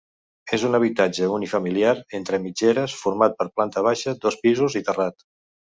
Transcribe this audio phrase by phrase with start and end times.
[0.55, 5.33] És un habitatge unifamiliar entre mitgeres format per planta baixa, dos pisos i terrat.